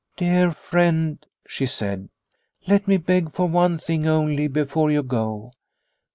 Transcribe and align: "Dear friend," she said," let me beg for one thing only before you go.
"Dear 0.17 0.51
friend," 0.51 1.23
she 1.47 1.67
said," 1.67 2.09
let 2.67 2.87
me 2.87 2.97
beg 2.97 3.29
for 3.31 3.47
one 3.47 3.77
thing 3.77 4.07
only 4.07 4.47
before 4.47 4.89
you 4.89 5.03
go. 5.03 5.53